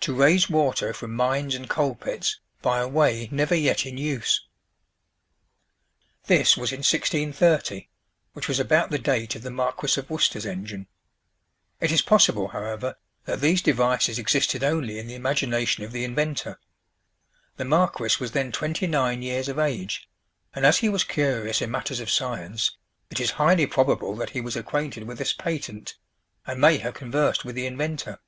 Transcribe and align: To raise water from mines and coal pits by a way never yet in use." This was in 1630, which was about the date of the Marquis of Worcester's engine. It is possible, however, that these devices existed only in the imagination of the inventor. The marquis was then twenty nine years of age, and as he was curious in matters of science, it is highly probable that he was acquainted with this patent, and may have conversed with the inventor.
To 0.00 0.14
raise 0.14 0.48
water 0.48 0.94
from 0.94 1.14
mines 1.14 1.54
and 1.54 1.68
coal 1.68 1.94
pits 1.94 2.40
by 2.62 2.78
a 2.78 2.88
way 2.88 3.28
never 3.30 3.54
yet 3.54 3.84
in 3.84 3.98
use." 3.98 4.46
This 6.24 6.56
was 6.56 6.72
in 6.72 6.78
1630, 6.78 7.90
which 8.32 8.48
was 8.48 8.58
about 8.58 8.88
the 8.90 8.98
date 8.98 9.36
of 9.36 9.42
the 9.42 9.50
Marquis 9.50 10.00
of 10.00 10.08
Worcester's 10.08 10.46
engine. 10.46 10.86
It 11.78 11.92
is 11.92 12.00
possible, 12.00 12.48
however, 12.48 12.96
that 13.26 13.42
these 13.42 13.60
devices 13.60 14.18
existed 14.18 14.64
only 14.64 14.98
in 14.98 15.08
the 15.08 15.14
imagination 15.14 15.84
of 15.84 15.92
the 15.92 16.04
inventor. 16.04 16.58
The 17.58 17.66
marquis 17.66 18.16
was 18.18 18.32
then 18.32 18.52
twenty 18.52 18.86
nine 18.86 19.20
years 19.20 19.46
of 19.50 19.58
age, 19.58 20.08
and 20.54 20.64
as 20.64 20.78
he 20.78 20.88
was 20.88 21.04
curious 21.04 21.60
in 21.60 21.70
matters 21.70 22.00
of 22.00 22.10
science, 22.10 22.78
it 23.10 23.20
is 23.20 23.32
highly 23.32 23.66
probable 23.66 24.16
that 24.16 24.30
he 24.30 24.40
was 24.40 24.56
acquainted 24.56 25.02
with 25.02 25.18
this 25.18 25.34
patent, 25.34 25.98
and 26.46 26.62
may 26.62 26.78
have 26.78 26.94
conversed 26.94 27.44
with 27.44 27.54
the 27.56 27.66
inventor. 27.66 28.20